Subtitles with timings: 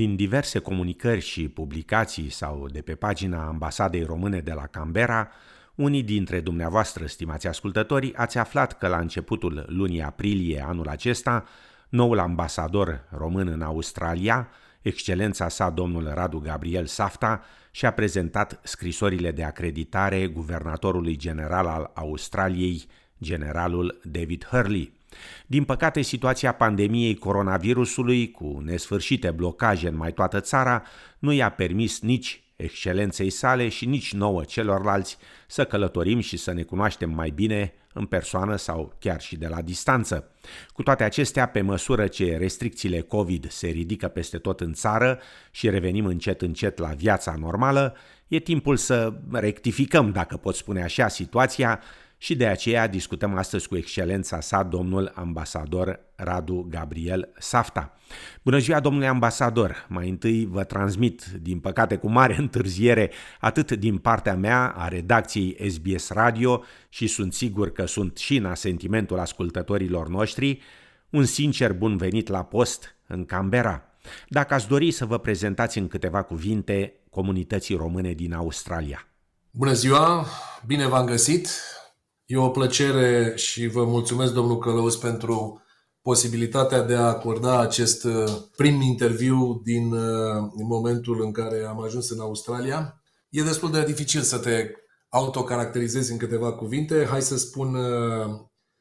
[0.00, 5.28] Din diverse comunicări și publicații sau de pe pagina Ambasadei Române de la Canberra,
[5.74, 11.44] unii dintre dumneavoastră, stimați ascultători, ați aflat că la începutul lunii aprilie anul acesta,
[11.88, 14.48] noul ambasador român în Australia,
[14.82, 22.86] excelența sa domnul Radu Gabriel Safta, și-a prezentat scrisorile de acreditare guvernatorului general al Australiei,
[23.22, 24.99] generalul David Hurley.
[25.46, 30.82] Din păcate, situația pandemiei coronavirusului, cu nesfârșite blocaje în mai toată țara,
[31.18, 36.62] nu i-a permis nici excelenței sale și nici nouă celorlalți să călătorim și să ne
[36.62, 40.30] cunoaștem mai bine în persoană sau chiar și de la distanță.
[40.72, 45.20] Cu toate acestea, pe măsură ce restricțiile COVID se ridică peste tot în țară
[45.50, 47.96] și revenim încet încet la viața normală,
[48.28, 51.80] e timpul să rectificăm, dacă pot spune așa, situația
[52.22, 57.96] și de aceea discutăm astăzi cu excelența sa, domnul ambasador Radu Gabriel Safta.
[58.42, 59.86] Bună ziua, domnule ambasador!
[59.88, 63.10] Mai întâi vă transmit, din păcate cu mare întârziere,
[63.40, 68.44] atât din partea mea, a redacției SBS Radio și sunt sigur că sunt și în
[68.44, 70.60] asentimentul ascultătorilor noștri,
[71.10, 73.82] un sincer bun venit la post în Canberra.
[74.28, 79.08] Dacă ați dori să vă prezentați în câteva cuvinte comunității române din Australia.
[79.50, 80.26] Bună ziua,
[80.66, 81.48] bine v-am găsit!
[82.30, 85.62] E o plăcere și vă mulțumesc, domnul Călăuz, pentru
[86.02, 88.24] posibilitatea de a acorda acest uh,
[88.56, 93.02] prim interviu din, uh, din momentul în care am ajuns în Australia.
[93.28, 94.70] E destul de dificil să te
[95.08, 97.06] autocaracterizezi în câteva cuvinte.
[97.10, 98.26] Hai să spun uh,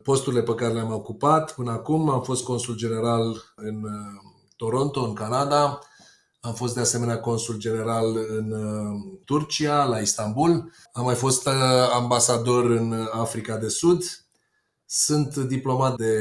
[0.04, 2.10] posturile pe care le-am ocupat până acum.
[2.10, 3.84] Am fost consul general în
[4.56, 5.80] Toronto, în Canada.
[6.42, 10.72] Am fost de asemenea consul general în uh, Turcia, la Istanbul.
[10.92, 11.54] Am mai fost uh,
[11.94, 14.04] ambasador în Africa de Sud.
[14.86, 16.14] Sunt diplomat de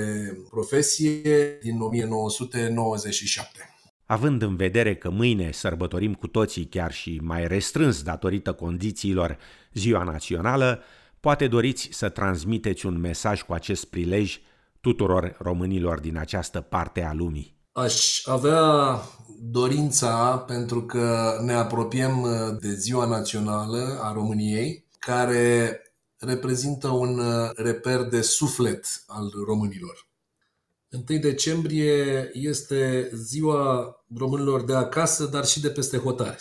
[0.51, 3.75] profesie din 1997.
[4.07, 9.39] Având în vedere că mâine sărbătorim cu toții chiar și mai restrâns datorită condițiilor
[9.73, 10.83] Ziua Națională,
[11.21, 14.39] poate doriți să transmiteți un mesaj cu acest prilej
[14.81, 17.58] tuturor românilor din această parte a lumii.
[17.79, 19.01] Aș avea
[19.41, 25.83] dorința, pentru că ne apropiem uh, de Ziua Națională a României, care
[26.17, 30.09] reprezintă un uh, reper de suflet al românilor.
[31.09, 36.39] 1 decembrie este ziua românilor de acasă, dar și de peste hotare,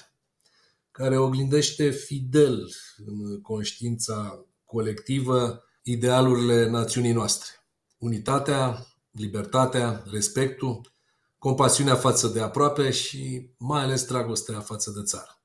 [0.91, 2.69] care oglindește fidel
[3.05, 7.49] în conștiința colectivă idealurile națiunii noastre.
[7.97, 10.95] Unitatea, libertatea, respectul,
[11.39, 15.41] compasiunea față de aproape și mai ales dragostea față de țară.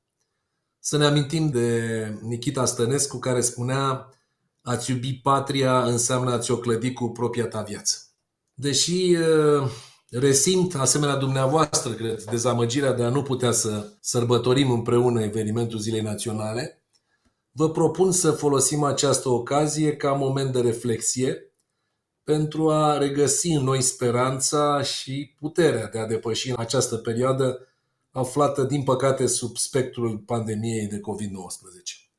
[0.79, 4.09] Să ne amintim de Nikita Stănescu care spunea
[4.63, 7.97] ați iubi patria înseamnă a-ți o clădi cu propria ta viață.
[8.55, 9.17] Deși
[10.11, 16.85] resimt, asemenea dumneavoastră, cred, dezamăgirea de a nu putea să sărbătorim împreună evenimentul Zilei Naționale,
[17.51, 21.52] vă propun să folosim această ocazie ca moment de reflexie
[22.25, 27.67] pentru a regăsi în noi speranța și puterea de a depăși această perioadă
[28.11, 32.13] aflată, din păcate, sub spectrul pandemiei de COVID-19.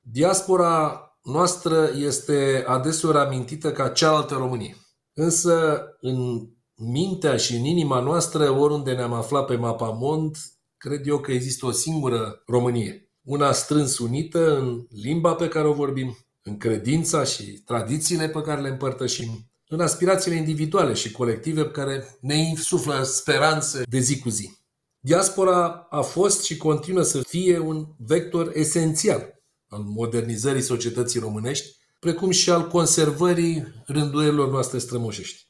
[0.00, 4.76] Diaspora noastră este adeseori amintită ca cealaltă Românie.
[5.14, 10.36] Însă, în mintea și în inima noastră, oriunde ne-am aflat pe mapamond,
[10.76, 13.12] cred eu că există o singură Românie.
[13.22, 18.60] Una strâns unită în limba pe care o vorbim, în credința și tradițiile pe care
[18.60, 24.58] le împărtășim, în aspirațiile individuale și colective care ne insuflă speranțe de zi cu zi.
[25.00, 32.30] Diaspora a fost și continuă să fie un vector esențial al modernizării societății românești, precum
[32.30, 35.46] și al conservării rânduielor noastre strămoșești.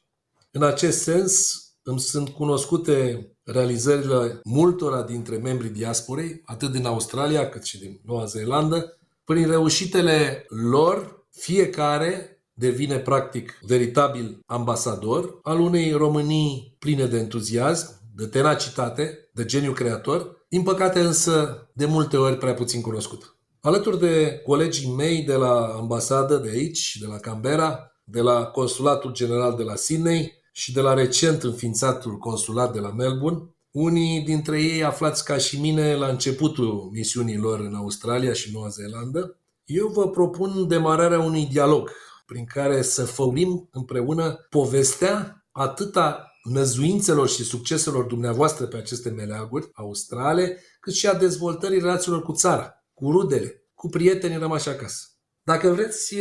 [0.51, 7.63] În acest sens, îmi sunt cunoscute realizările multora dintre membrii diasporei, atât din Australia cât
[7.63, 16.75] și din Noua Zeelandă, prin reușitele lor, fiecare devine practic veritabil ambasador al unei Românii
[16.79, 22.53] pline de entuziasm, de tenacitate, de geniu creator, din păcate însă de multe ori prea
[22.53, 23.35] puțin cunoscut.
[23.61, 29.11] Alături de colegii mei de la ambasadă de aici, de la Canberra, de la Consulatul
[29.11, 34.61] General de la Sydney și de la recent înființatul consulat de la Melbourne, unii dintre
[34.61, 39.87] ei aflați ca și mine la începutul misiunii lor în Australia și Noua Zeelandă, eu
[39.87, 41.91] vă propun demararea unui dialog
[42.31, 50.57] prin care să făurim împreună povestea atâta năzuințelor și succeselor dumneavoastră pe aceste meleaguri australe,
[50.79, 55.03] cât și a dezvoltării relațiilor cu țara, cu rudele, cu prietenii rămași acasă.
[55.43, 56.15] Dacă vreți,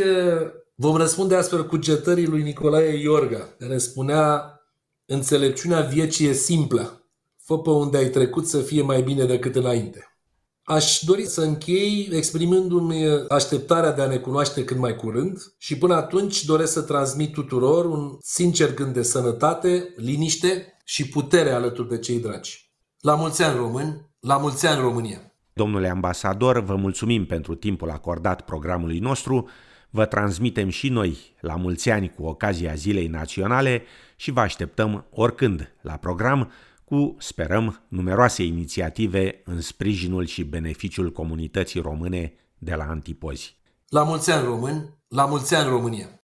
[0.75, 4.55] vom răspunde astfel cugetării lui Nicolae Iorga, care spunea
[5.05, 7.11] Înțelepciunea vieții e simplă.
[7.37, 10.10] fă pe unde ai trecut să fie mai bine decât înainte.
[10.65, 15.95] Aș dori să închei exprimându-mi așteptarea de a ne cunoaște cât mai curând și până
[15.95, 21.99] atunci doresc să transmit tuturor un sincer gând de sănătate, liniște și putere alături de
[21.99, 22.71] cei dragi.
[23.01, 25.33] La mulți ani români, la mulți ani România!
[25.53, 29.49] Domnule ambasador, vă mulțumim pentru timpul acordat programului nostru,
[29.91, 33.83] vă transmitem și noi la mulți ani cu ocazia Zilei Naționale
[34.17, 36.53] și vă așteptăm oricând la program
[36.90, 43.56] cu, sperăm, numeroase inițiative în sprijinul și beneficiul comunității române de la Antipozi.
[43.88, 46.19] La mulți ani români, la mulți ani România!